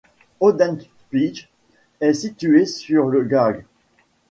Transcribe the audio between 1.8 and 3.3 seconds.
est situé sur le